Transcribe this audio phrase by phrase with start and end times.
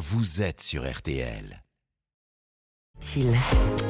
[0.00, 1.62] vous êtes sur RTL.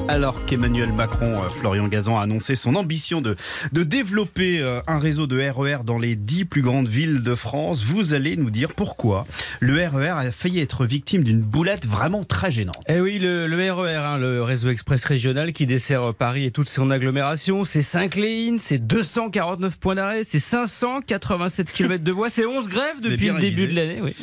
[0.08, 3.36] Alors qu'Emmanuel Macron, euh, Florian Gazan, a annoncé son ambition de,
[3.70, 7.84] de développer euh, un réseau de RER dans les dix plus grandes villes de France,
[7.84, 9.24] vous allez nous dire pourquoi
[9.60, 12.82] le RER a failli être victime d'une boulette vraiment très gênante.
[12.88, 16.68] Eh oui, le, le RER, hein, le réseau express régional qui dessert Paris et toute
[16.68, 22.46] son agglomération, c'est 5 lignes, c'est 249 points d'arrêt, c'est 587 km de voies, c'est
[22.46, 23.66] 11 grèves depuis le début révisé.
[23.68, 24.00] de l'année.
[24.02, 24.16] Oui.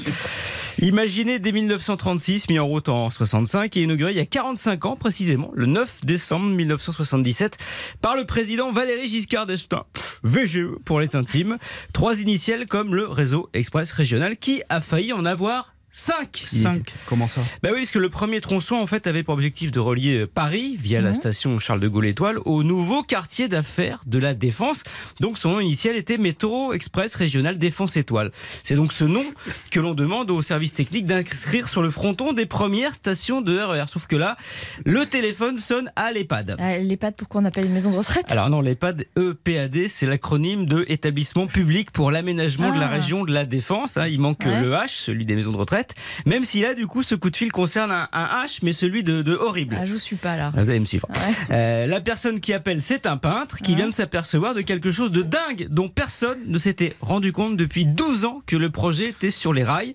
[0.80, 4.96] Imaginé dès 1936, mis en route en 65 et inauguré il y a 45 ans
[4.96, 7.58] précisément, le 9 décembre 1977,
[8.00, 9.86] par le président Valéry Giscard d'Estaing.
[10.22, 11.58] VGE pour les intimes.
[11.94, 16.44] Trois initiales comme le réseau express régional qui a failli en avoir 5.
[16.48, 19.72] 5, comment ça Bah oui, parce que le premier tronçon en fait avait pour objectif
[19.72, 24.20] de relier Paris via la station Charles de Gaulle Étoile au nouveau quartier d'affaires de
[24.20, 24.84] la Défense.
[25.22, 28.32] Donc son nom initial était Métro Express Régional Défense Étoile.
[28.64, 29.24] C'est donc ce nom
[29.72, 33.86] que l'on demande au service technique d'inscrire sur le fronton des premières stations de RER.
[33.88, 34.38] Sauf que là,
[34.86, 36.58] le téléphone sonne à l'EHPAD.
[36.60, 38.26] Euh, L'EHPAD, pourquoi on appelle une maison de retraite?
[38.30, 42.90] Alors non, l'EHPAD, EPAD, c'est l'acronyme de Établissement public pour l'aménagement de la Ah.
[42.90, 43.98] région de la Défense.
[43.98, 44.06] hein.
[44.08, 44.62] Il manque Ouais.
[44.62, 45.77] le H, celui des maisons de retraite.
[46.26, 49.04] Même si là, du coup, ce coup de fil concerne un, un H, mais celui
[49.04, 49.78] de, de horrible.
[49.80, 50.52] Ah, je vous suis pas là.
[50.56, 51.08] Ah, Vous allez me suivre.
[51.10, 51.34] Ouais.
[51.52, 53.78] Euh, la personne qui appelle, c'est un peintre qui Ouais.
[53.78, 57.86] vient de s'apercevoir de quelque chose de dingue dont personne ne s'était rendu compte depuis
[57.86, 59.94] 12 ans que le projet était sur les rails.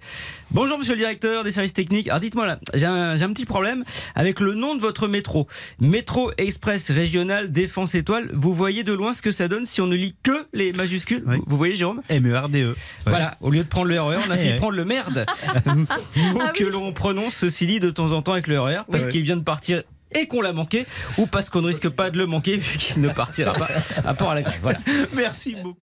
[0.50, 2.08] Bonjour monsieur le directeur des services techniques.
[2.08, 5.48] Alors dites-moi là, j'ai un, j'ai un petit problème avec le nom de votre métro.
[5.80, 8.28] Métro Express Régional Défense Étoile.
[8.34, 11.22] Vous voyez de loin ce que ça donne si on ne lit que les majuscules?
[11.26, 11.38] Oui.
[11.46, 12.02] vous, voyez Jérôme?
[12.10, 12.76] M-E-R-D-E.
[13.06, 15.24] Voilà, au lieu de prendre le RER, on a fait prendre le merde.
[15.74, 16.70] Mot Ah que oui.
[16.72, 19.42] l'on prononce, ceci dit, de temps en temps avec le RER, parce qu'il vient de
[19.42, 19.82] partir
[20.14, 20.84] et qu'on l'a manqué,
[21.16, 23.68] ou parce qu'on ne risque pas de le manquer vu qu'il ne partira pas
[24.04, 24.58] à part à la grève.
[24.62, 24.78] Voilà.
[25.14, 25.78] Merci beaucoup.